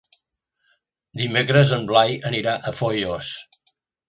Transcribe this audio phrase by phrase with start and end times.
[1.21, 3.31] Dimecres en Blai anirà a Foios.